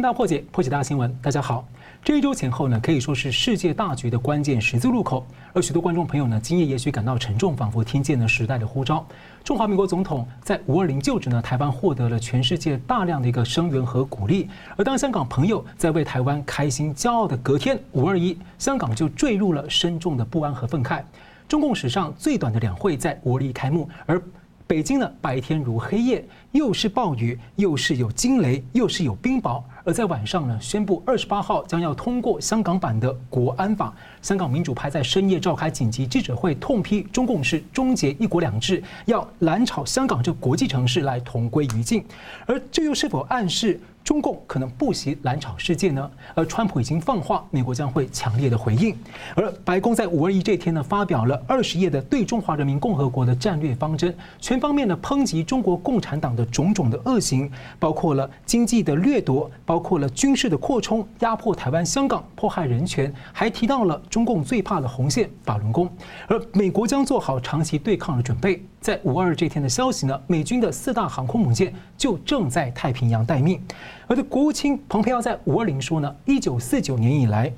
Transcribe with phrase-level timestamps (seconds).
[0.00, 1.14] 大破解，破解大新闻。
[1.20, 1.66] 大家好，
[2.02, 5.26] 这一周前后呢，可以说是世界大局的关键十字路口。
[5.52, 9.04] 而许多观众朋友呢，今夜也许感到沉重，仿佛听见了时代的呼召。
[9.44, 14.48] 中华民国总统在五二零就职呢，台湾获得了全世界大量的一个声援和鼓励。
[14.76, 21.02] 而当香港朋友在为台湾开心骄傲的隔天，五二一，香港就坠入了深重的不安和愤慨。
[21.48, 24.22] 中共史上最短的两会在五二一开幕，而
[24.68, 29.60] 北京呢，白天如黑夜，又是暴雨，又是有惊雷，又是有冰雹。
[29.90, 33.92] 而在晚上呢，宣布二十八号将要通过香港版的国安法。
[34.22, 42.04] 香港民主派在深夜召开紧急记者会，痛批中共是终结一国两制，要揽炒香港这国际城市来同归于尽。
[42.46, 43.80] 而这又是否暗示？
[44.02, 48.96] 中共可能不惜揽炒世界呢，而川普已经放话，美国将会强烈的回应。
[49.36, 57.48] 而白宫在五二一这天呢，发表了二十页的对中华人民共和国的战略方针，全方面的抨击中国共产党的种种的恶行，
[57.78, 65.90] 包括了经济的掠夺，包括了军事的扩充，压迫台湾、香港，迫害人权，还提到了中共最怕的红线法轮功。
[66.26, 68.62] 而美国将做好长期对抗的准备。
[68.80, 73.62] 在五二这天的消息呢，美军的四大航空母舰就正在太平洋待命。
[74.06, 77.52] 而的国务卿蓬佩奥在五二零说呢，一九四九年以来，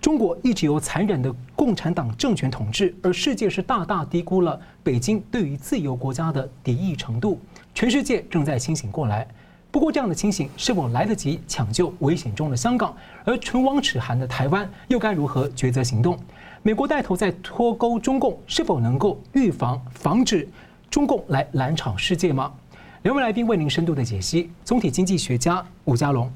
[0.00, 7.40] 中国一直由残忍的共产党政权统治，而世界是大大低估了北京对于自由国家的敌意程度。
[7.74, 9.26] 全世界正在清醒过来，
[9.72, 12.94] 不过这样的情形是否来得及抢救危险中的香港？
[13.24, 16.14] 而唇亡齿寒的台湾又该如何抉择行动？
[16.62, 20.46] 美国带头在脱钩中共，是否能够预防、防止
[20.90, 22.52] 中共来揽炒世界吗？
[23.00, 24.50] 两位来宾为您深度的解析。
[24.62, 26.30] 总体经济学家武家龙，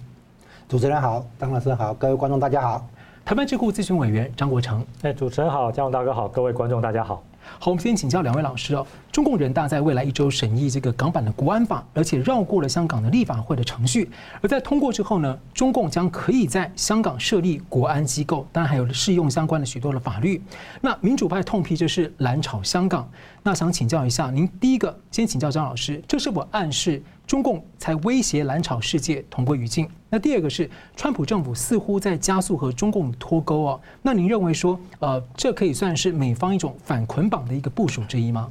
[0.67, 2.89] 主持人好，张老师好，各位观众大家好。
[3.23, 7.23] 台湾智库咨询委员张国成，哎，主持人好，江龙大哥好，各位观众大家好。
[7.59, 8.87] 好，我们先请教两位老师哦。
[9.11, 14.11] 中共人大在未来一周审议这个港版的国安法，而且绕过了香港的立法会的程序。
[14.43, 20.43] 而在通过之后呢，中共将可以在香港设立国安机构，当然还有适用相关的许多的法律。
[20.83, 23.09] 那民主派痛批这是蓝炒香港。
[23.43, 27.03] 那想请教一下您，第一个先请教张老师，这是否暗示？
[27.27, 29.89] 中共才威胁蓝炒世界同归于尽。
[30.17, 33.81] 那第二个是，川普政府似乎在加速和中共脱钩哦。
[34.01, 38.51] 那您认为说，呃，这可以算是美方一种反捆绑的一个部署之一吗？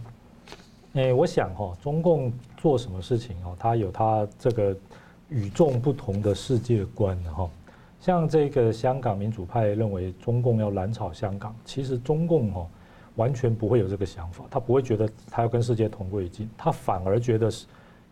[0.93, 4.77] 诶，我想哈，中共做什么事情哦，他有他这个
[5.27, 7.49] 与众不同的世界观的哈。
[7.99, 12.67] 像这个香港民主派认为中共要揽炒香港，其实中共哦
[13.15, 17.65] 完全不会有这个想法，他不会觉得他要跟世界同归于尽，他反而觉得是。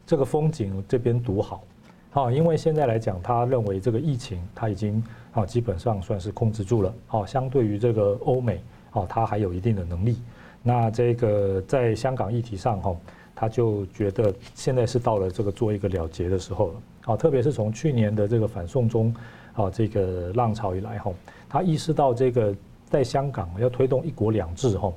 [0.05, 1.63] 这个风景这边独好，
[2.13, 10.17] 啊，因为现在来讲，他认为这个疫情他已经啊基本上算是控制住了，啊，相对于这个欧美，啊，他还有一定的能力。
[10.61, 12.95] 那这个在香港议题上，哈，
[13.33, 16.73] 他就觉得现在是到了这个做一个了结的时候了，
[17.05, 19.13] 啊，特别是从去年的这个反送中
[19.53, 21.11] 啊这个浪潮以来，哈，
[21.49, 24.93] 他意识到这个在香港要推动一国两制，哈，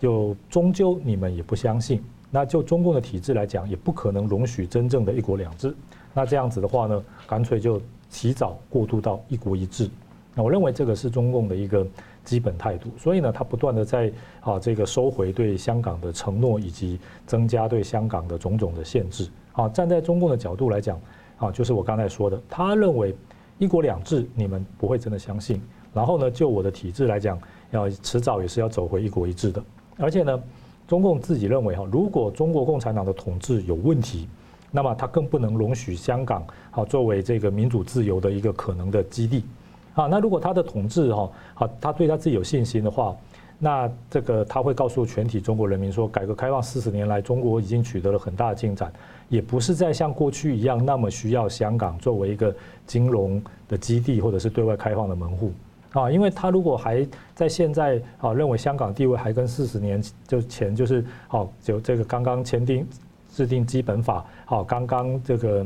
[0.00, 2.02] 就终究你们也不相信。
[2.30, 5.74] 那就中共的体制来讲，也不可能容许真正的一国两制。
[6.18, 7.80] 那这样子的话呢，干脆就
[8.10, 9.88] 提早过渡到一国一制。
[10.34, 11.86] 那我认为这个是中共的一个
[12.24, 12.90] 基本态度。
[12.98, 19.28] 所以呢，他不断的在啊这个收回对香港的承诺，以及增加对香港的种种的限制。
[19.52, 21.00] 啊，站在中共的角度来讲，
[21.36, 23.14] 啊，就是我刚才说的，他认为
[23.58, 25.62] 一国两制你们不会真的相信。
[25.94, 27.38] 然后呢，就我的体制来讲，
[27.70, 29.62] 要迟早也是要走回一国一制的。
[29.96, 30.42] 而且呢。
[30.88, 34.26] 中共自己认为哈，如果中国共产党的统治有问题，
[34.70, 39.44] 那么他更不能容许香港好作为这个民主自由的一个可能的基地
[39.94, 40.06] 啊。
[40.06, 43.16] 那如果他的统治哈好，他对他自己有信心的话，
[43.58, 48.92] 那这个他会告诉全体中国人民说，改革开放四十年来，中国已经取得了很大的进展，
[49.28, 52.54] 也不是再像过去一样那么需要香港作为一个
[52.86, 55.52] 金融的基地或者是对外开放的门户。
[55.92, 57.04] 啊，因为他如果还
[57.34, 62.86] 在现在啊，认为香港地位还跟四十年就前就是好，就这个刚刚签订
[63.38, 65.64] 制定基本法，好，刚刚这个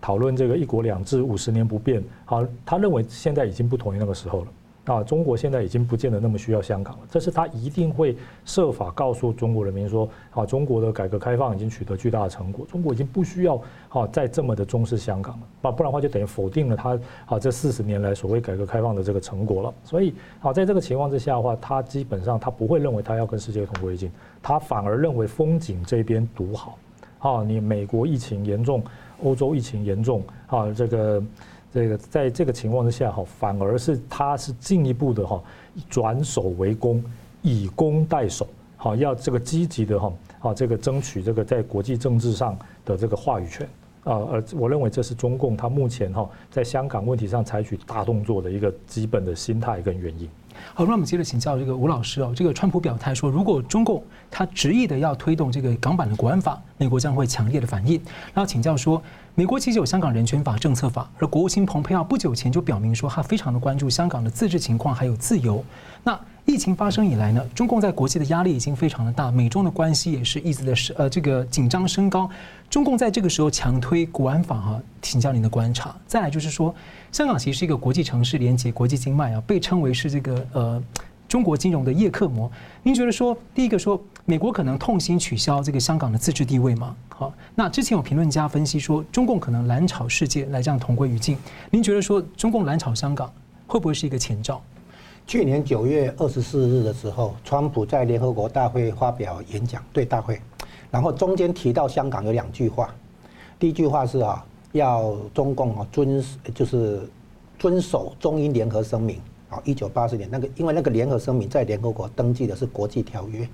[0.00, 4.46] 讨论这个一国两制五十年不变，好，他认为现在已经不同于那个时候了。
[4.84, 8.16] 啊，中国现在已经不见得那么需要香港了，这是他一定会
[8.46, 13.60] 设法告诉中国人民说，啊，中国的改革开放已经取得巨大的成果，中国已经不需要
[13.90, 19.74] 啊再这么的重视香港了，啊，不然的话就等于否定了他啊这四十年来所谓改革开放的这个成果了。
[19.84, 24.10] 所以，啊，在这个情况之下的话，他基本上他不会认为他要跟世界同归于尽，
[24.42, 26.78] 他反而认为风景这边独好，
[27.18, 28.82] 啊，你美国疫情严重，
[29.22, 31.22] 欧洲疫情严重，啊，这个。
[31.70, 35.38] 这个在这个情况之下哈，反而是他是进一步的哈，
[35.90, 37.04] 转守为攻，
[37.42, 38.48] 以攻代守，
[38.78, 43.68] 好，要这个积极的哈，好这个争取这个在国际政治上的这个话语权
[44.04, 50.26] 呃，而我认为这是中共他目前哈在香港问题上采取大动作的一个基本的心态跟原因。
[50.74, 52.32] 好，那我们接着请教这个吴老师哦。
[52.34, 57.94] 这个川普表态说，如果中共他执意的要推动这个港版的国安法，美国将会强烈的反应。
[58.34, 59.02] 然后请教说，
[59.34, 65.64] 美国其实有香港人权法、政策法，而国务卿蓬佩奥不久前就表明说，他非常的关注香港的自治情况还有自由。
[66.04, 66.18] 那
[66.48, 72.28] 疫情发生以来呢，中共在国际的压力已经非常的大，美中的关系也是一直的呃这个紧张升高。
[72.70, 75.94] 中共在这个时候强推国安法哈，请教您的观察。
[76.06, 76.74] 再来就是说，
[77.12, 80.82] 香港其实是一个国际城市，连接国际经脉啊，被称为是这个呃
[81.28, 82.50] 中国金融的叶克膜。
[82.82, 86.96] 您觉得说，第一个说，美国可能痛心取消这个香港的自治地位吗？
[87.10, 91.36] 好，那之前有评论家分析说，中共可能蓝炒世界来这样同归于尽。
[91.70, 93.30] 您觉得说，中共蓝炒香港
[93.66, 94.62] 会不会是一个前兆？
[95.28, 100.40] 去年九月二十四日的时候，川普在联合国大会发表演讲，对大会。
[100.90, 102.94] 然后中间提到香港有两句话，
[103.58, 104.42] 第一句话是啊，
[104.72, 107.06] 要中共啊遵就是
[107.58, 109.20] 遵守中英联合声明
[109.50, 113.46] 啊，一九八四年那个，因为那个联合声明在联合国登记的是国际条约，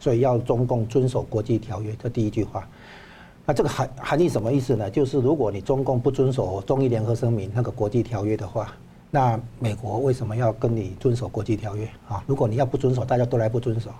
[0.00, 1.94] 所以要中共遵守国际条约。
[2.02, 2.68] 这第一句话，
[3.46, 4.90] 那这个含含义什么意思呢？
[4.90, 8.74] 就是如果你中共不遵守中英联合声明那个国际条约的话，
[9.10, 12.22] 那美国为什么要跟你遵守国际条约啊？
[12.26, 13.90] 如果你要不遵守，大家都来不遵守。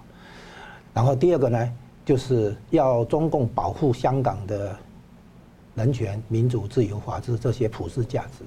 [0.95, 1.73] 然后第二个呢？
[2.03, 4.75] 就是要中共保护香港的
[5.77, 8.45] 人权、民主、自由、法治这些普世价值。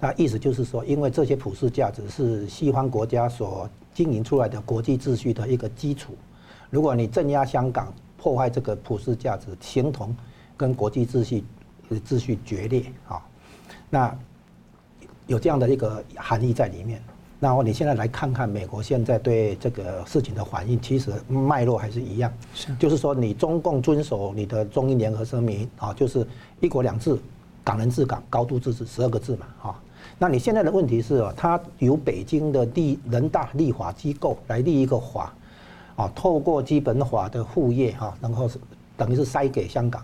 [0.00, 6.14] 那意思就是说，因为这些普世价值是西方国家所经营出来的国际秩序的一个基础。
[6.70, 10.16] 如果你镇压香港，破坏这个普世价值，形同
[10.56, 11.44] 跟国际秩序
[11.90, 13.20] 秩序决裂啊。
[13.90, 14.18] 那
[15.26, 17.02] 有这样的一个含义在里面。
[17.38, 26.26] 然后你现在来看看美国现在对这个事情的反应，其实脉络还是一样，是，就是说你中共遵守你的中英联合声明啊，就是
[26.60, 27.14] 一国两制、
[27.62, 29.82] 港人治港、高度自治十二个字嘛，哈。
[30.18, 35.34] 那你现在的问题是，他由北京的立人大立法机构来立一个法，
[35.94, 38.58] 啊，透过基本法的附页哈，然后是
[38.96, 40.02] 等于是塞给香港。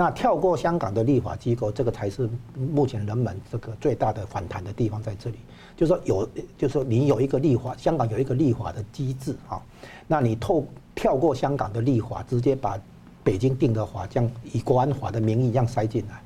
[0.00, 5.36] 那跳过香港的立法机构，这个才是目前人们这个最大的反弹的地方在这里。
[5.76, 6.26] 就是说有，
[6.56, 9.60] 就是说你有一个立法，香港有一个立法的机制啊，
[10.06, 10.64] 那你透
[10.94, 12.80] 跳过香港的立法，直接把
[13.22, 16.18] 北京定的法，这样以国安法的名义这样塞进来，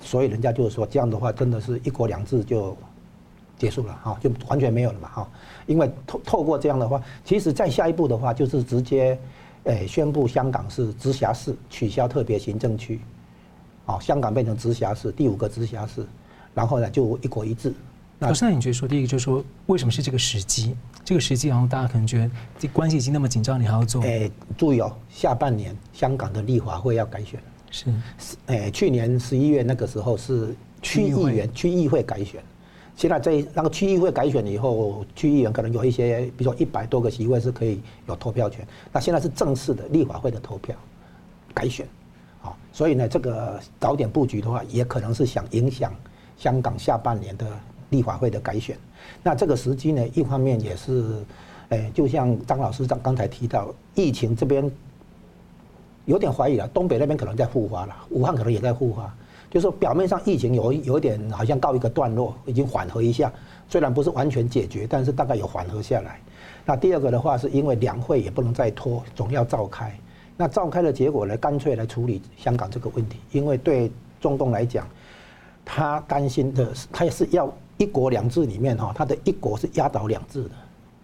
[0.00, 2.76] 所以人家就是说这样的话，真的是一国两制就
[3.58, 5.28] 结束了哈，就完全没有了嘛哈。
[5.66, 9.18] 因为透透过这样的话，其实再下一步的话，就是直接。
[9.64, 13.00] 诶，宣布香港是直辖市，取消特别行政区，
[13.86, 16.06] 哦，香港变成直辖市，第五个直辖市，
[16.54, 17.74] 然后呢就一国一制。
[18.18, 20.74] 那现在你觉得说，第一个就是说，为什么是这个时机？
[21.04, 24.02] 这个时机，然后大家可能觉得这关系已经那么紧张，你还要做？
[24.02, 27.40] 诶，注意哦，下半年香港的立法会要改选，
[27.70, 27.86] 是，
[28.46, 32.42] 诶，去年十一月那个时候是区议员区议会改选。
[32.98, 38.66] 现在在那个区议会改选以后，区议员可能有一些，比如说一百多个席位是可以有投票权。
[38.92, 40.74] 那现在是正式的立法会的投票
[41.54, 41.86] 改选，
[42.42, 45.94] 啊，所以呢，这个早点布局的话，也可能是想影响
[46.36, 47.46] 香港下半年的
[47.90, 48.76] 立法会的改选。
[49.22, 51.24] 那这个时机呢，一方面也是，
[51.68, 54.68] 诶，就像张老师刚刚才提到，疫情这边
[56.04, 59.14] 有点怀疑了，东北那边可能在复发了，武汉可能也在复发。
[59.50, 63.32] 就是，表面上疫情有有点好像告一个段落，已经缓和一下，
[63.68, 66.20] 虽然不是完全解决，但是大概有缓和下来。
[66.64, 69.92] 那第二个的话，是因为两会也不能再拖，总要召开。
[70.36, 73.90] 那召开的结果呢，干脆来处理香港这个问题，因为对
[74.20, 74.86] 中共来讲，
[75.64, 80.50] 他担心的是，他也是要一国两制里面哈，他的一国是压倒两制的。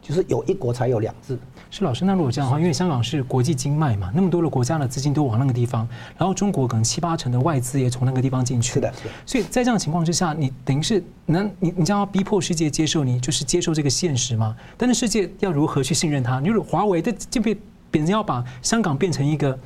[0.02, 1.38] 就是有一国才有两制。
[1.76, 5.84] 是老师，那如果这样的话，因为香港是国际经脉嘛，那么多的国家的资金都往那个地方，
[6.16, 8.74] 然后中国可能七八成的外资也从那个地方进去。
[8.74, 8.94] 是的。
[9.26, 14.56] 所以在这样的情况之下，你等于是能你你将要逼迫世界接受你，就是接受这个现实吗？
[14.78, 16.38] 但是世界要如何去信任他？
[16.38, 17.58] 你如果华为的这边
[17.90, 19.58] 别人要把香港变成一个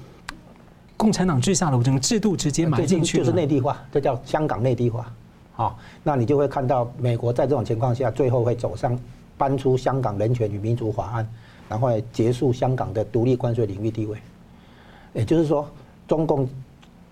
[0.97, 5.13] 共产党治下的整个制度直接埋进去，就是内地化，这叫香港内地化。
[5.53, 8.99] 好，那你就会看到美国在这种情况下，最后会走上。
[9.37, 11.29] 搬出香港人权与民主法案，
[11.69, 14.19] 然后结束香港的独立关税领域地位。
[15.15, 15.69] 也就是说，
[16.07, 16.49] 中共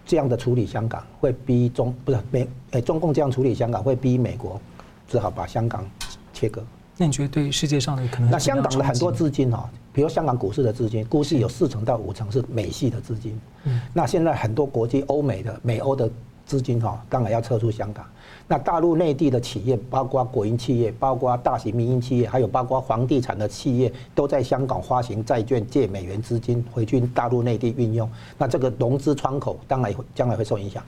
[0.05, 4.61] 这样的处理香港，会逼中不是美诶，中共这样处理香港，会逼美国
[5.09, 5.85] 只好把香港
[6.33, 6.63] 切割。
[6.97, 8.31] 那你觉得对世界上的可能？
[8.31, 13.39] 那香港的很多资金哈，比如香港股市的资金，估计有四成到五成是美系的资金。
[13.65, 13.81] 嗯。
[13.93, 16.09] 那现在很多国际欧美的美欧的
[16.45, 18.05] 资金哈，当然要撤出香港。
[18.49, 28.09] 那大陆内地的企业，包括国营企业，包括大型民营企业，还有包括房地产的企业，都在香港发行债券，借美元资金回去大陆内地运用。
[28.39, 30.81] 那这个融资窗口当然将来会受影响。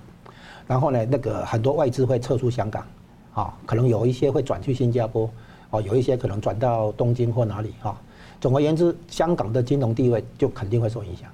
[0.69, 2.87] 然后呢，那个很多外资会撤出香港，
[3.35, 5.29] 啊，可能有一些会转去新加坡，
[5.71, 8.01] 哦，有一些可能转到东京或哪里哈。
[8.41, 11.29] 总而言之，香港的金融地位就肯定会受影响。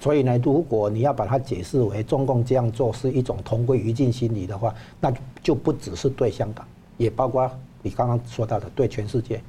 [0.00, 6.66] 所以呢，如果你要把它解释为中共这样做是一种同归于尽心理的话，那就不只是对香港，
[6.96, 7.48] 也包括
[7.82, 9.42] 你刚刚说到的对全世界，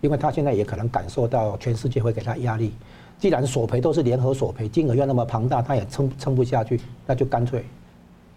[0.00, 2.72] 因为他现在也可能感受到全世界会给他压力。
[3.18, 7.64] 既然索赔都是联合索赔，金额又那么庞大，他也撑撑不下去，那就干脆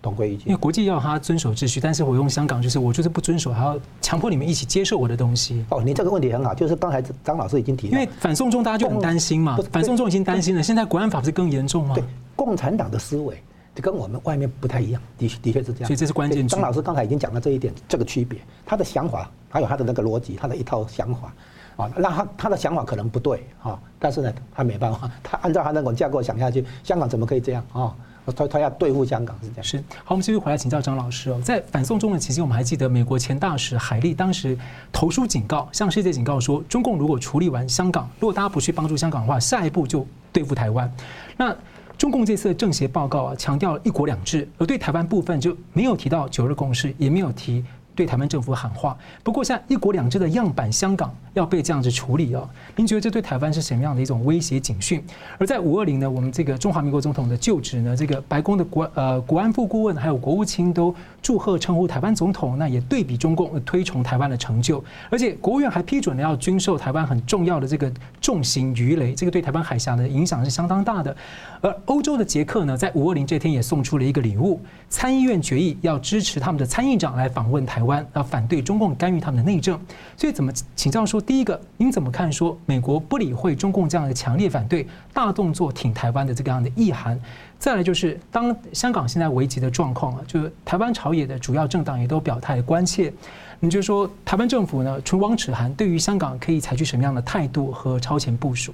[0.02, 0.48] 同归于尽。
[0.48, 5.66] 因为国际要他遵守秩序，但是我用香港就是我就是不遵守，还要强迫你们一起接受我的东西。
[5.70, 11.96] 哦，你这个问题很好，就是刚才张老师已经提到，因为反送中大家就很担心嘛，反送中已经担心了，现在国安法不是更严重吗？
[11.96, 12.04] 对，
[12.36, 13.42] 共产党的思维
[13.76, 15.88] 就跟我们外面不太一样，的的确是这样。
[15.88, 16.48] 所以这是关键。
[16.48, 21.34] 张老师刚才已经讲了这一点，这个区别，他的想法还有他的那个逻辑，他的一套想法。
[21.78, 27.96] 啊，那他他的想法可能不对啊，但是呢，他没办法，他按照他那种架构想下去，香港怎么可以这样啊？
[28.32, 29.64] 他他要对付香港是这样。
[29.64, 34.58] 是，好，我们继续回来请教张老师哦，在反送中的期间，我们还记得美国前大使海利当时
[34.92, 40.92] 投书警告，向世界警告说，中共如果处理完香港，如果大家不去帮助香港的话，下一步就对付台湾。
[41.38, 41.56] 那
[41.98, 47.64] 中共这次政协报告啊，强调一国两制，而对台湾部分就没有提到九日共识，也没有提。
[47.96, 55.04] 对台湾政府喊话，不过像一国两制的样板香港要被这样子处理哦，您觉得这对台湾是什么样的一种威胁警讯？
[55.38, 71.16] 而在五二零呢，我们这个中华民国总统的就职呢，这个白宫的国呃国安副顾问还有国务卿都祝贺称呼台湾总统，那也对比中共推崇台湾的成就，而且国务院还批准了要军售台湾很重要的这个重型鱼雷，这个对台湾海峡的影响是相当大的。
[71.62, 79.80] 而欧洲的捷克呢，在五二零这天也送出了一个礼物，参议院决议要支持他们的参议长来访问台湾，要反对中共干预他们的内政。
[80.16, 87.20] 所以怎么请教说，第一个，您怎么看说美国不理会中共这样的强烈反对，大动作挺台湾的这个样的意涵？
[87.58, 93.12] 再来就是，当香港现在危急的状况啊，就是台湾朝野的主要政党也都表态关切。
[93.60, 98.74] 你就说台湾政府呢，唇亡齿寒，对于香港可以采取什么样的态度和超前部署？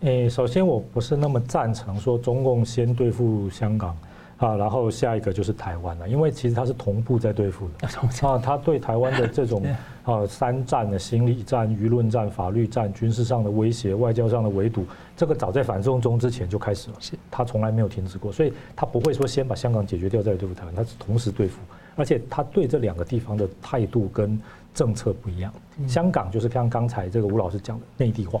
[0.00, 3.96] 诶，首先我不是那么赞成说中共先对付香港
[4.38, 7.86] 啊，然后下一个就是台湾了，因为其实它是同步在对付的
[8.28, 9.62] 啊，他对台湾的这种
[10.04, 14.84] 啊三战的心理战、舆论战、法律战、军事上的威胁、外交上的围堵，
[15.16, 16.96] 这个早在反送中之前就开始了，
[17.30, 21.60] 他从来没有停止过，所以他不会说先把香港解决掉再对付台湾，他是同时对付，
[21.94, 24.40] 而且他对这两个地方的态度跟
[24.74, 25.52] 政策不一样，
[25.86, 28.40] 香港就是像刚才这个吴老师讲的内地化。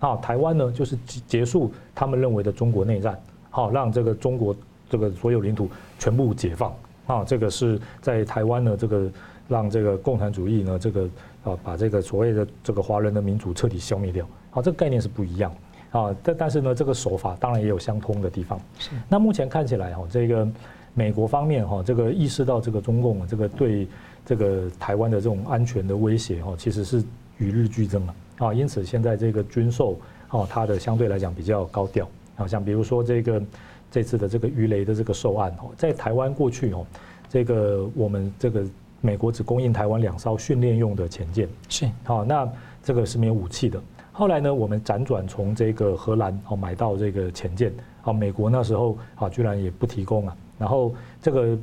[0.00, 4.54] 啊，台湾呢，就是结束他们认为的中国内战，好，让这个中国
[4.88, 5.68] 这个所有领土
[5.98, 6.72] 全部解放。
[7.06, 9.10] 啊，这个是在台湾呢，这个
[9.48, 11.08] 让这个共产主义呢，这个
[11.42, 14.26] 啊，把这个所谓的这个华人的民主彻底消灭掉。
[14.50, 15.50] 好，这个概念是不一样。
[15.90, 18.60] 啊，但但是呢，这个手法当然也有相通的地方。
[18.78, 18.90] 是。
[19.08, 20.46] 那目前看起来哈，这个
[20.92, 23.88] 美国方面哈，这个意识到这个中共这个对
[24.26, 27.02] 这个台湾的这种安全的威胁哈，其实是
[27.38, 28.14] 与日俱增了。
[28.36, 32.06] 啊，因此现在这个军售，哦，它的相对来讲比较高调。
[32.36, 33.42] 好像比如说这个
[33.90, 36.86] 这次的这个鱼雷的这个受案，哦，在台湾过去哦，
[37.28, 38.64] 这个我们这个
[39.00, 42.48] 美国只供应台湾两艘训练用的潜舰，是，好，那
[42.82, 43.80] 这个是没有武器的。
[44.12, 50.36] 后来呢，我们辗转从这个荷兰哦买到这个潜舰，啊，美国那时候啊居然也不提供啊。
[50.58, 51.56] 然后这个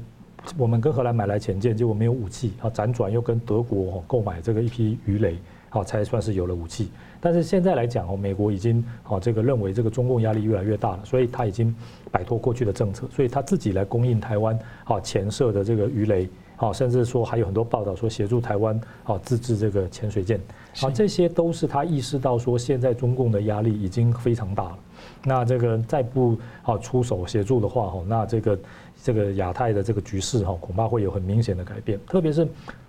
[0.58, 5.38] 我们跟荷兰买来潜舰，结果没有武器，啊，辗转又跟德国哦购买这个一批鱼雷。
[5.75, 6.89] 好，才算是有了武器。
[7.20, 11.75] 但是现在来讲哦，美国已经好这个认为这个中共压力越来越大了，所以他已经
[12.10, 20.39] 摆脱过去的政策，所以他自己来供应台湾好潜射的这个鱼雷，好，甚至说还有很多报道说协助台湾好自制这个潜水舰，
[20.77, 24.79] 好，这些都是他意识到说现在中共的压力已经非常大了。
[25.25, 28.60] 那这个再不好出手协助的话，哈，那这个
[29.03, 32.48] 这个亚太的这个局势哈，恐怕会有很明显的改变，特别是。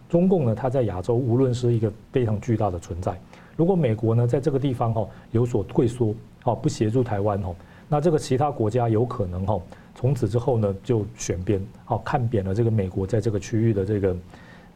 [0.08, 3.18] 中共呢，它在亚洲无论是一个非常巨大的存在。
[3.56, 7.54] 如果美国呢，在这个地方哈有所退缩，哦不协助台湾哈，
[7.88, 9.60] 那这个其他国家有可能哈
[9.94, 14.16] 从此之后呢就选边，哦看扁了这个美国在这个区域的这个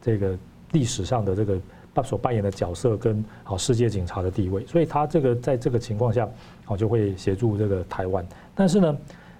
[0.01, 0.37] 这个
[0.71, 1.59] 历史上的这个
[2.03, 6.27] 所扮演的角色跟好世界警察的地位，所以他这个在这个情况下，
[6.65, 8.25] 哦就会协助这个台湾。
[8.55, 8.97] 但是呢，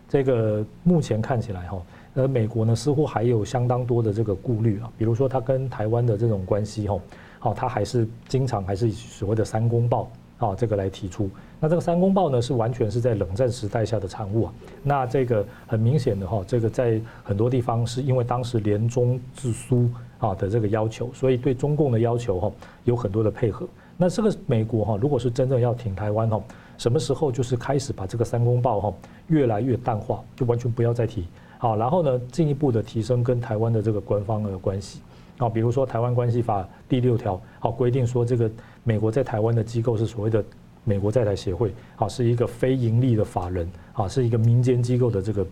[0.07, 1.81] 这个目前看起来哈。
[2.13, 7.01] 而美国呢，似乎还有相当多的这个顾虑啊，比如说他跟台湾的这种关系吼，
[7.39, 11.29] 好，他还是经常还是以所谓的三公报啊这个来提出。
[11.59, 14.53] 那这个三公报呢，是完全是在冷战时代下的产物啊。
[14.83, 19.87] 那这个很明显的哈，这个在很多地方是因为当时联中制苏
[20.17, 22.51] 啊的这个要求，所以对中共的要求哈
[22.83, 23.67] 有很多的配合。
[23.95, 26.41] 那这个美国哈，如果是真正要挺台湾哈，
[26.77, 28.93] 什么时候就是开始把这个三公报哈
[29.27, 31.25] 越来越淡化，就完全不要再提。
[31.61, 34.99] 好，然后呢，进一步的提升跟台湾的这个官方的关系，
[35.37, 38.49] 啊，比如说《台湾关系法》第六条，好规定说这个
[38.83, 40.43] 美国在台湾的机构是所谓的
[40.83, 45.47] 美国在台协会，好，是一个非盈利的法人，啊，是一个民间机构的这个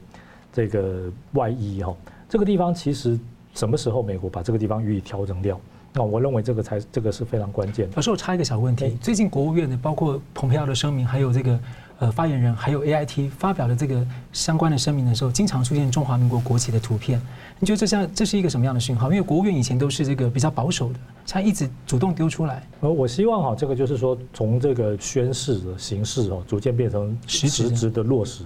[0.51, 1.95] 这个外衣哈，
[2.27, 3.19] 这个地方其实
[3.53, 5.61] 什么时候美国把这个地方予以调整掉？
[5.93, 7.87] 那我认为这个才这个是非常关键。
[7.95, 11.59] 老师，我插一个小问题，最近国务院的包括蓬佩奥的声明，还有这个。
[11.99, 17.21] 呃，发言人还有 AIT 发表的这个相关的声明的时候，经常出现中华民国国旗的图片。
[17.59, 19.11] 你觉得这像这是一个什么样的讯号？
[19.11, 22.65] 因为国务院以前都是这个比较保守的，他一直主动丢出来。
[22.79, 28.45] 呃，我希望哈，这个就是说，从这个宣誓的形式哦，逐渐变成实质的落实。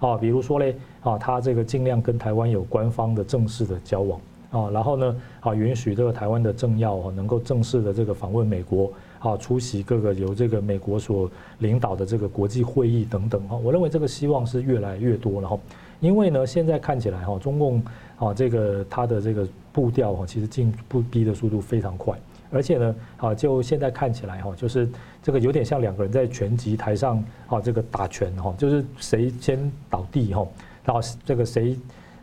[0.00, 8.92] 啊，比如说嘞，啊，他这个尽量跟台湾有官方的正式的交往啊，然后呢，啊，允许这个台湾的政要哦能够正式的这个访问美国。
[9.20, 15.58] 啊，出席各个由这个美国所领导的这个国际会议等等哈，我认为这个希望是越来越多了哈，
[16.00, 17.82] 因为呢，现在看起来哈，中共
[18.18, 22.16] 啊这个它的这个步调哈，其实进步逼的速度非常快，
[22.50, 24.88] 而且呢，啊就现在看起来哈，就是
[25.22, 30.46] 这个有点像两个人在拳击台上啊这个打拳哈，就是谁先倒地哈，
[30.84, 31.76] 然后这个谁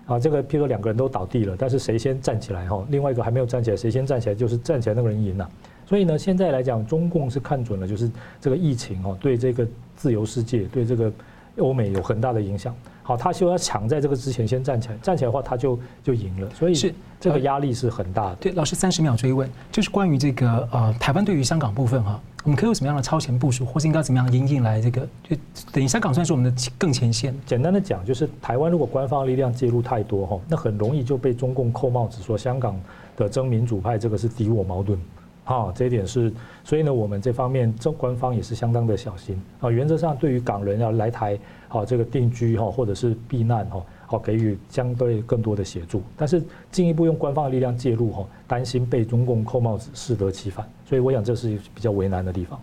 [0.06, 5.50] 啊这个譬如说两个人都倒地了，但是谁先站起来哈，另外一个还没有站起来，谁先站起来就是站起来那个人赢了。
[5.86, 8.10] 所以呢，现在来讲，中共是看准了，就是
[8.42, 11.12] 这个疫情哦，对这个自由世界，对这个
[11.58, 12.76] 欧美有很大的影响。
[13.04, 16.50] 好，他就要抢在这个之前先站起来，站起来的话，他就就赢了。
[16.56, 18.36] 所以是这个压力是很大的。
[18.38, 25.38] 对，老师三十秒追问，就是关于这个呃，台湾对于香港部分哈，我们可以有什么样的超前部署，或是应该怎么样引进来这个，就
[25.72, 27.32] 等于香港算是我们的更前线。
[27.46, 32.76] 简单的讲，就是台湾如果官方力量介入太多哈，那很容易就被中共扣帽子，说香港
[33.16, 35.00] 的争民主派这个是敌我矛盾。
[35.46, 36.34] 啊，这一点是，
[36.64, 39.70] 所以呢，我们这方面中官方也是相当的小心啊。
[39.70, 46.02] 原则上，对于港人要来台啊，这个定居哈，或者是避难哈，好给予相对更多的协助。
[46.18, 50.68] 但是进一步用官方的力量介入哈，担心被中共扣帽子，适得其反。
[50.84, 52.60] 所以我想这是比较为难的地方。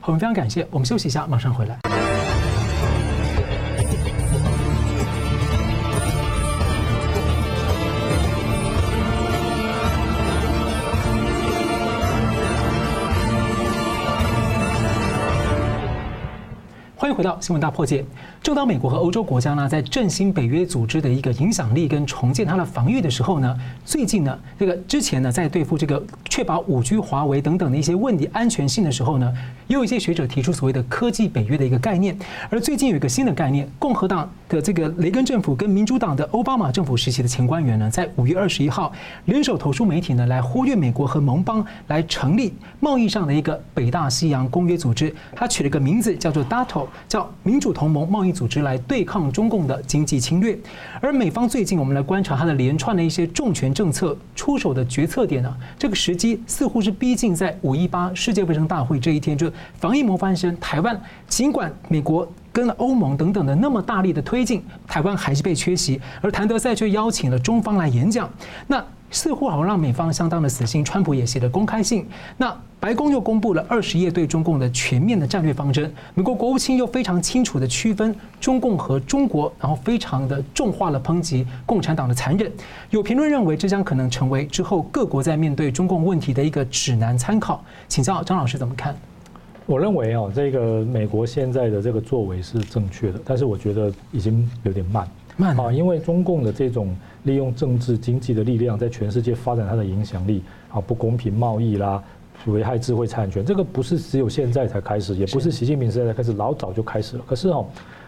[0.00, 2.21] 好，我们非常感谢，我们休息一下，马上回来。
[17.14, 18.04] 回到新闻大破解。
[18.42, 29.32] 正当美国和欧洲国家呢在振兴北约组织的一个影响力跟重建它的防御的时候呢，最近呢，这个之前呢在对付这个确保五 G、华为等等的一些问题安全性的时候呢，
[29.68, 32.18] 也有一些学者提出所谓的科技北约的一个概念。
[32.50, 38.92] 而最近有一个新的概念，共和党的这个雷根政府跟民主党的奥巴马政府时期的前官员呢，在五月二十一号
[39.26, 46.88] 联手投书媒体呢，来呼吁美国和盟邦来成立贸易上的一个北大西洋公约组织，他取了一个名字叫做 DATO。
[47.08, 50.58] 叫民主同盟贸易组织来对抗中共的经济侵略，
[51.00, 68.30] 而美方最近我们来观察它的连串的一些重拳政策出手的决策点呢，这个时机似乎是逼近在五一八世界卫生大会这一天，就防疫模范生台湾，尽管美国跟欧盟等等的那么大力的推进，台湾还是被缺席，而谭德赛却邀请了中方来演讲，
[68.66, 72.04] 那似乎好像让美方相当的死心，川普也写的公开信，
[72.36, 72.52] 那。
[72.82, 82.50] 白宫又公布了二十页对中共的全面的战略方针，美国国务卿又非常清楚地区分中共和中国，然后非常的重化了抨击共产党的残忍。
[82.90, 87.64] 有评论认为，这将可能成为之后各国在面对中共问题的一个指南参考。
[87.86, 88.96] 请教张老师怎么看？
[89.64, 102.02] 我认为啊，这个美国现在的这个作为是正确的，但是我觉得已经有点慢慢啊，因为中共的这种利用政治经济的力量在全世界发展它的影响力啊，不公平贸易啦。
[102.46, 107.22] 危害智慧产权，这个不是只有现在才开始，也不是习近平时代才开始，老早就开始了。
[107.24, 107.64] 可是哦，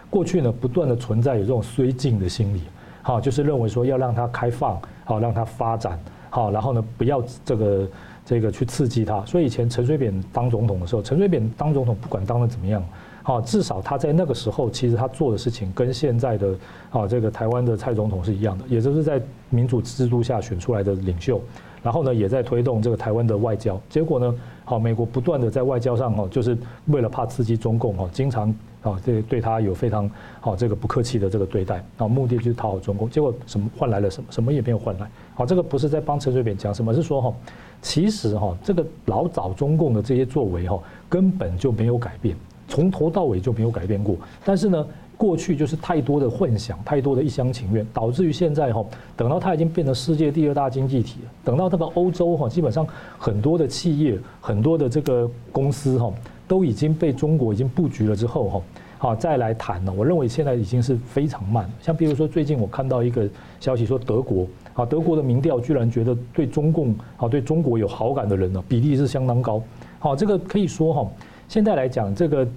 [0.09, 2.59] 过去呢，不断的存在有这种绥靖的心理，
[3.01, 5.97] 好，就是认为说要让它开放，好，让它发展，
[6.29, 7.87] 好，然后呢，不要这个
[8.25, 9.23] 这个去刺激它。
[9.25, 12.83] 所以以前陈水扁当总统的时候，陈水扁当总统不管当的怎么样，
[13.25, 16.55] 好，至少他在那个时候，其实他做的事情跟现在的
[16.91, 21.41] 啊这个台湾的蔡总统是一样的，也就是在民主制度下选出来的领袖。
[21.81, 23.81] 然后呢，也在推动这个台湾的外交。
[23.89, 30.07] 结果呢，好，美国不断的在外交上哈，就是为了怕刺激中共哈，经常啊对对他有非常
[30.39, 33.09] 好这个不客气的这个对待，啊，目的就是讨好中共。
[33.09, 34.27] 结果什么换来了什么？
[34.31, 35.09] 什么也没有换来。
[35.33, 37.33] 好，这个不是在帮陈水扁讲什么，是说哈，
[37.81, 42.35] 其实哈，这个老早中共的这些作为哈，根本就没有改变，
[42.67, 44.15] 从头到尾就没有改变过。
[44.43, 44.85] 但是呢。
[45.17, 52.85] 过去就是太多的幻想，太多的一厢情愿，导致于现在哈，等到它已经变成世界第二大经济体，等到这个欧洲哈，基本上
[53.17, 56.13] 很多的企业、很多的这个公司哈，
[56.49, 58.61] 都已经被中国已经布局了之后哈，
[58.97, 61.65] 好再来谈呢，我认为现在已经是非常慢。
[61.81, 63.25] 像比如说最近我看到一个
[63.61, 69.63] 消息说，德国啊，德国的民调居然觉得对中共啊，对中国有好感的人呢，比例是相当高。
[69.97, 71.09] 好，这个可以说哈，
[71.47, 72.47] 现在来讲，这个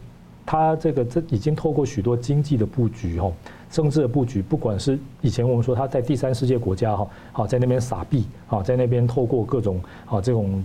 [0.45, 3.33] 他这个这已经透过许多经济的布局哈，
[3.71, 10.65] 政治的布局，不管是以前我们说他在第三世界国家哈，好在那边撒币啊，在那边透过各种啊这种。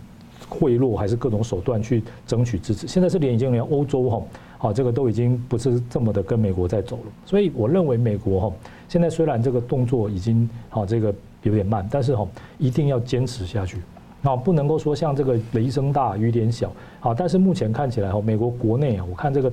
[0.50, 4.22] 贿赂还是各种手段去争取支持，现在是连已经连欧洲哈，
[4.58, 8.56] 好这个都已经不是这么的跟美国在走了，所以我认为美国哈
[8.90, 12.28] 现在虽然这个动作已经好这个有点慢，但是哈
[12.60, 13.78] 一定要坚持下去，
[14.24, 19.52] 啊不能够说像这个雷声大雨点小，好但是目前看起来哈美国国内啊我看这个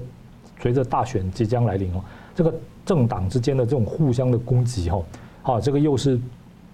[0.60, 2.00] 随着大选即将来临哦，
[2.34, 2.54] 这个
[2.86, 5.02] 政党之间的这种互相的攻击哈，
[5.42, 6.18] 好这个又是。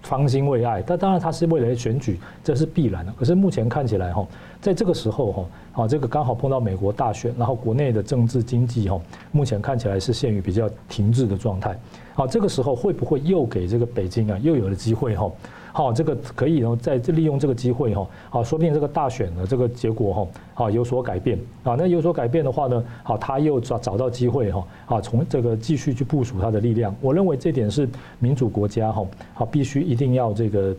[0.03, 3.11] 方兴未艾，但当然他是为了选举，这是必然的。
[3.17, 4.25] 可是目前看起来哈，
[4.61, 9.01] 在这个时候哈，啊这个刚好碰到美国大选，然后国内的政治经济哈，
[9.33, 11.77] 目前看起来是陷于比较停滞的状态。
[12.13, 15.29] 好，这个时候会不会又给这个北京啊又有了机会哈？
[15.77, 21.75] 好，这个可以呢，在利用这个机会哈，好，说不定这个大选的这个结果哈，好有所改变啊。
[21.77, 26.95] 那有所改变的话呢，好，他又找找到机会哈，啊，从这个继续去部署他的力量。
[26.99, 27.87] 我认为这点是
[28.17, 30.75] 民主国家哈，好，必须一定要这个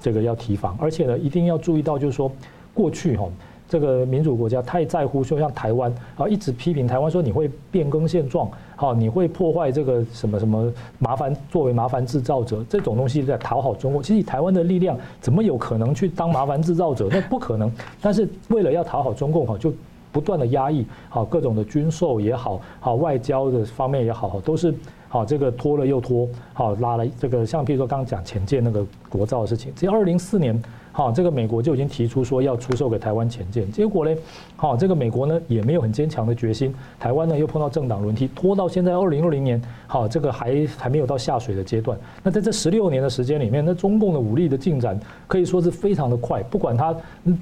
[0.00, 2.30] 这个要提防，而且呢，一定要注意到就是说
[2.72, 3.28] 过去哈。
[3.68, 8.48] 这个民主国家太在乎，就像台湾啊，一直批评台湾说你会变更现状，
[8.80, 14.00] 好，你会破坏这个什么什么麻烦，作为麻烦制造者这种东西在讨好中国。
[14.00, 17.08] 其实台湾的力量怎么有可能去当麻烦制造者？
[17.10, 17.68] 那不可能。
[18.00, 19.74] 但是为了要讨好中共，哈，就
[20.12, 24.72] 不断的压抑，好各种的军售也好，好外交的方面也好，都是
[25.08, 30.62] 好这个拖了又拖，好拉了这个像比如说刚刚讲潜舰那个国造的事情，这二零零四年。
[30.98, 34.12] 好，这个美国就已经提出说要出售给台湾潜舰，结果呢，
[34.56, 41.96] 好，这个美国呢也没有很坚强的决心，台湾呢又碰到政党轮替，拖到现在二零二零年，好，这个还还没有到下水的阶段。
[42.24, 46.92] 那在这十六年的时间里面，那中共的武力的进展可以说是非常的快，不管它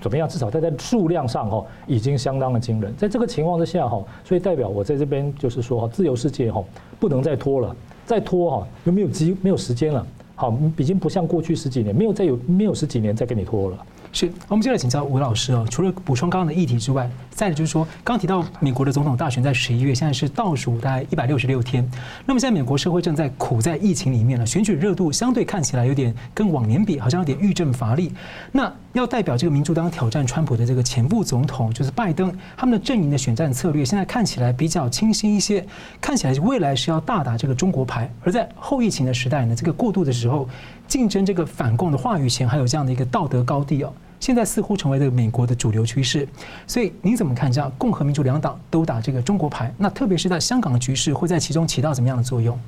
[0.02, 2.94] 怎么样，至少它在数量上哈已经相当的惊人。
[2.94, 6.62] 在这个情况之下哈，所以代表我在这边就是说哈，自由世界哈
[7.00, 10.06] 不能再拖了，再拖哈又没有机没有时间了。
[10.36, 13.86] 好，已经不像过去十几年，没有再有没有十几年再跟你拖了。
[14.16, 15.66] 是，我们接下来请教吴老师哦。
[15.70, 21.86] 除了补充刚刚的议题之外，再来就是说，刚提到美国的总统大选在十一月，现在是倒数大概一百六十六天。
[22.24, 28.10] 那么现在美国社会正在苦在疫情里面了，选举热度相对看起来有点跟往年比，好像有点欲振乏力。
[28.52, 35.62] 那要代表这个民主党挑战川普的这个前副总统就是拜登，他们的阵营的选战策略现在看起来比较清晰一些，
[36.00, 38.10] 看起来未来是要大打这个中国牌。
[38.22, 40.48] 而在后疫情的时代呢，这个过渡的时候，
[40.88, 43.92] 竞争这个反共的话语权，还有这样的一个道德高地哦。
[44.26, 46.26] 现在似乎成为这个美国的主流趋势，
[46.66, 47.52] 所以您怎么看？
[47.52, 52.58] 这样共和民主两党都打这个中国牌，那特别是在香港的局势会在其中起到怎么样的作用？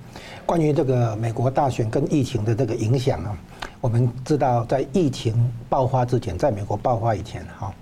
[0.47, 3.37] 关于这个美国大选跟疫情的这个影响啊，
[3.81, 5.35] 我们知道在疫情
[5.69, 7.75] 爆发之前，在美国爆发以前哈，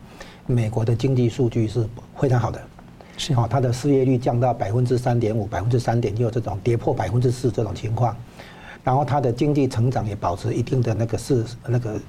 [0.46, 1.86] 美国的经济数据是
[2.18, 2.58] 非常好的，
[3.18, 8.16] 是哈，它的失业率降到百分之三点五、百分之三点六这种跌破百分之四这种情况，
[8.82, 12.00] 然后它的经济成长也保持一定的那个是那个。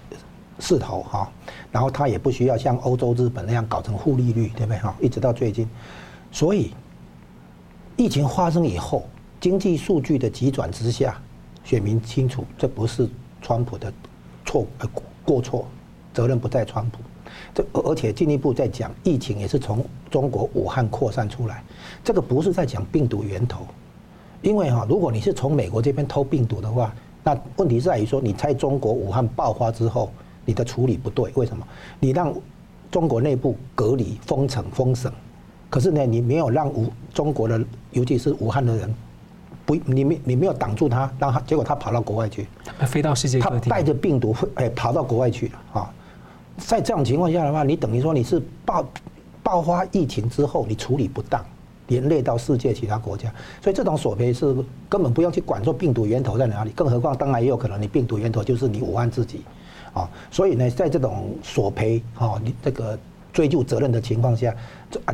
[0.59, 1.31] 势头哈，
[1.71, 4.95] 然后他也不需要像欧洲、日本那样搞成负利率，对不对哈？
[4.99, 5.69] 一直到最近，
[6.31, 6.73] 所以
[7.95, 9.07] 疫情发生以后，
[9.39, 11.15] 经济数据的急转直下，
[11.63, 13.07] 选民清楚这不是
[13.39, 13.93] 川普的
[14.45, 14.89] 错呃
[15.23, 15.67] 过错，
[16.11, 16.97] 责任不在川普。
[17.53, 21.63] 这而且进一步在讲，疫情也是从中国武汉扩散出来，
[22.03, 23.67] 这个不是在讲病毒源头，
[24.41, 26.91] 因为哈，如果你是从美国这边偷病毒的话，
[27.23, 30.11] 那问题在于说，你在中国武汉爆发之后。
[30.47, 31.67] 你的处理不对，为什么？
[31.99, 32.33] 你让
[32.89, 35.11] 中国内部隔离、封城、封省，
[35.69, 38.95] 可是呢，你没有让武中国的，尤其是武汉的人，
[39.65, 42.47] 不，你没你没有挡住他，让他结果他跑到国外去，
[42.85, 45.93] 飞到世界各地，他带着病毒会，哎，跑到国外去了啊！
[46.55, 48.85] 在这种情况下的话，你等于说你是爆
[49.43, 51.45] 爆发疫情之后，你处理不当，
[51.87, 53.29] 连累到世界其他国家，
[53.61, 54.55] 所以这种索赔是
[54.87, 59.41] 根本不用去管说病毒源头在哪里，更何况当然也有可能你病毒源头就是你武汉自己。
[59.97, 62.97] 啊，所以呢，在这种索赔、哈，你这个
[63.33, 64.55] 追究责任的情况下，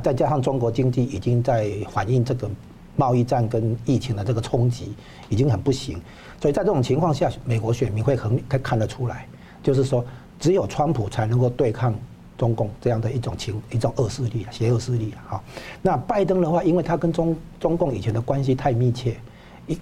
[0.04, 2.50] 再加上中国经济已经在反映这个
[2.98, 4.94] 贸易战跟疫情的这个冲击，
[5.30, 6.02] 已经很不行。
[6.42, 9.26] 所以在这种情况下，美国选民会很可以看得出来，
[9.62, 10.04] 就是说，
[10.40, 11.96] 只有川普才能够对抗
[12.38, 15.42] 中共这样的一种情一种恶势力、邪恶势力啊。
[15.82, 19.16] 那拜登的话，因为他跟中中共以前的关系太密切，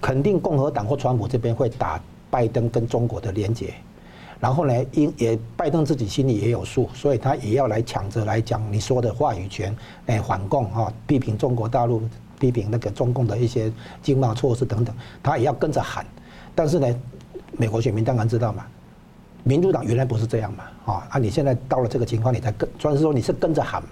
[0.00, 3.74] 肯定共和党或川普这边会打拜登跟中国的连结。
[4.42, 9.72] 然后呢，因也拜登自己心里也有数，所以他也要来抢着来讲你说的话语权，
[10.06, 12.02] 哎，反共啊，批评中国大陆
[12.40, 16.04] 批评那个中共的一些经贸措施等等，他也要跟着喊。
[16.56, 17.00] 但是呢，
[17.56, 18.66] 美国选民当然知道嘛，
[19.44, 23.90] 民主党原来不是这样嘛，啊啊，你现在到了这个情况，你才跟，主要是说你是跟着喊嘛。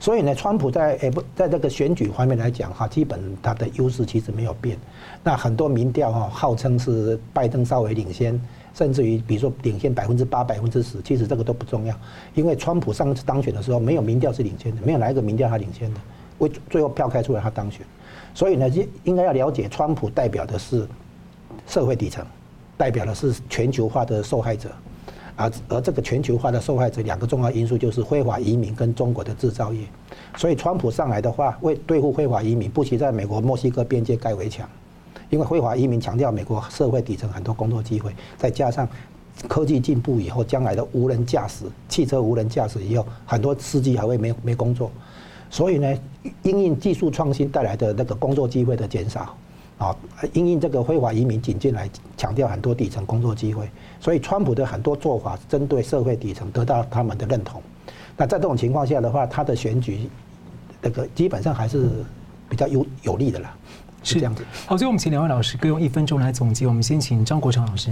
[0.00, 4.78] 所以呢，川普在诶不在这个选举方面来讲哈，基本他的优势其实没有变。
[5.22, 8.40] 那很多民调哈，号称是拜登稍微领先，
[8.74, 11.94] 甚至于比如说领先百分之八、百分之十，其实这个都不重要，
[12.34, 16.00] 因为川普上次当选的时候，没有民调是领先的，没有哪一个民调他领先的，
[16.38, 17.84] 为最后票开出来他当选。
[18.34, 18.68] 所以呢，
[19.04, 20.86] 应该要了解，川普代表的是
[21.66, 22.24] 社会底层，
[22.76, 24.70] 代表的是全球化的受害者。
[25.34, 29.80] 而而这个全球化的受害者，两个重要因素就是非法移民跟中国的制造业。
[30.36, 34.68] 所以，川普上来的话，为对付非法移民，不惜在美国墨西哥边界盖围墙，
[35.30, 38.88] 因为非法移民强调美国社会底层很多工作机会，再加上
[39.48, 44.90] 科技进步以后，将来的无人驾驶、汽车无人驾驶以后，很多司机还会没没工作。
[45.50, 45.98] 所以呢，
[46.42, 49.36] 因应技术创新带来的那个工作机会的减少。
[49.78, 49.96] 啊，
[50.32, 57.60] 因应这个非法移民进进来，强调很多底层工作机会，所以川普的很多做法针对社会底层得到他们的认同。
[58.16, 60.08] 那在这种情况下的话，他的选举
[60.80, 61.90] 那个基本上还是
[62.48, 63.56] 比较有有利的啦。
[64.02, 64.44] 是这样子。
[64.66, 66.66] 好，所以我们请两位老师各用一分钟来总结。
[66.66, 67.90] 我们先请张国成老师。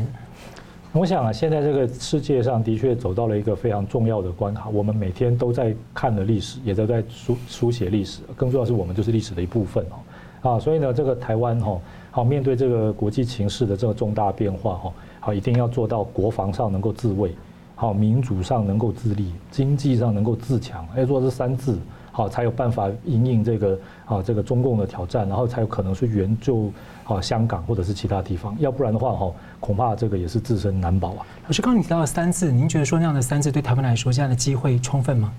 [0.92, 10.50] 我想啊，现在这个世界上的确走到了一个非常重要的关卡，我们每天都在看的历史，也都在书书写历史，更重要是我们就是历史的一部分哦。
[10.50, 11.78] 啊，所以呢，这个台湾哈，
[12.10, 17.36] 好面对这个国际情势的这个重大变化哈，好一定要做到国防上能够自卫，
[17.76, 21.78] 好民主上能够自立，经济上能够自强，要做这三字，
[22.20, 26.70] 好才有办法引应这个啊这个中共的挑战，然后才有可能去援救
[27.04, 31.26] 啊香港或者是其他地方，要不然的话哈，恐怕这个也是自身难保啊。
[31.46, 35.32] 老师，刚刚你提到了三次，您觉得说那样的三次对台湾来说，这样的机会充分吗？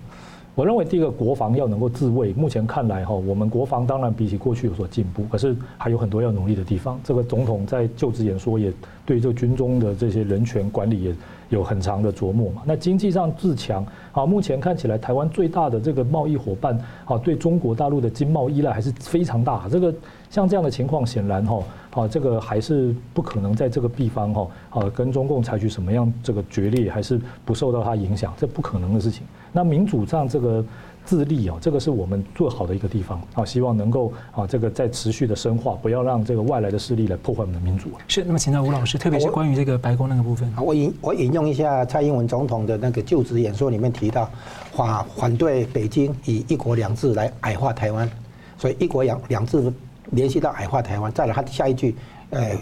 [0.54, 2.34] 我认为第一个国防要能够自卫。
[2.34, 7.00] 目前看来哈，我们国防当然比起过去有所进步，可是还有很多要努力的地方。
[7.06, 8.74] 这个总统在就职演说也
[9.06, 11.15] 对这个军中的这些人权管理也
[11.52, 12.64] 有很长的琢磨嘛。
[12.66, 19.70] 那经济上自强，啊，目前看起来台湾最大的这个贸易伙伴，啊，对中国大陆的经贸依赖还是非常大。
[19.70, 19.94] 这个
[20.30, 29.24] 像这样的情况，显然哈，啊，这个还是不可能在这个地方哈，啊，跟中共采取什么样这个决裂，还是不受到它影响，这不可能的事情。
[29.54, 30.64] 那民主上这个
[31.06, 37.90] 自立啊，这个是我们做好的一个地方啊，希望能够啊这个再持续的深化，不要让这个外来的势力来破坏我们的民主。
[38.08, 40.52] 是，那么请教吴老师，特别是关于这个白宫那个部分。
[40.58, 44.30] 我引我引用一下蔡英文总统的那个就职演说里面提到，
[44.74, 48.10] 反反对北京以一国两制来矮化台湾，
[48.58, 49.72] 所以一国两两制
[50.12, 51.12] 联系到矮化台湾。
[51.12, 51.96] 再来，他下一句，
[52.30, 52.56] 呃，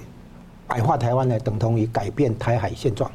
[0.67, 3.09] 矮化台湾呢，等同于改变台海现状。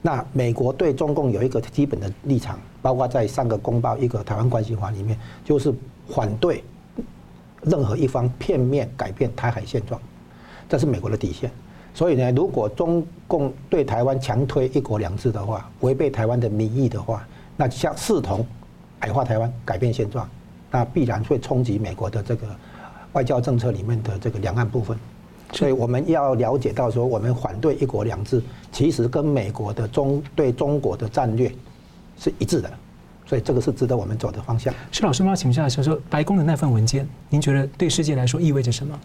[0.00, 5.74] 那美国对中共有一个基本的立场，包括在上个公报、一个台湾关系法里面，就是
[6.08, 6.62] 反对
[7.62, 10.00] 任何一方片面改变台海现状，
[10.68, 11.50] 这是美国的底线。
[11.94, 18.46] 所以呢，如果中共对台湾强推一国两制的话，违背台湾的民意的话，那像视同
[19.00, 20.28] 矮化台湾、改变现状，
[20.70, 22.46] 那必然会冲击美国的这个
[23.14, 24.96] 外交政策里面的这个两岸部分。
[25.52, 31.50] 所以我们要了解到，说我们反对一国两制，其实跟美国的中对中国的战略
[32.18, 32.70] 是一致的，
[33.24, 34.74] 所以这个是值得我们走的方向。
[34.92, 39.00] 施老师，我要请问一下，说白宫的那份文件，您觉得对世界来说意味着什么？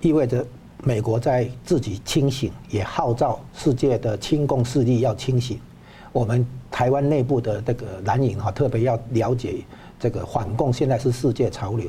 [0.00, 0.44] 意味着
[0.82, 5.60] 美国在自己清醒，也号召世界的亲共势力要清醒。
[6.10, 9.56] 我们台湾内部的这个蓝营哈，特别要了解
[9.98, 11.86] 这个反共现在是世界潮流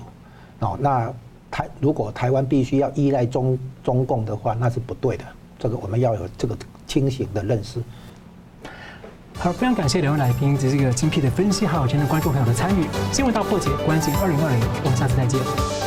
[0.59, 1.11] 哦，那。
[1.51, 5.25] 台如果台湾必须要依赖中中共的话，那是不对的。
[5.59, 7.79] 这个我们要有这个清醒的认识。
[9.37, 12.85] 好，非常感谢两位来宾及这个精辟的分析，还有今天观众朋友的参与。
[13.11, 15.80] 新闻大破解，关键二零二零，我们下次再见。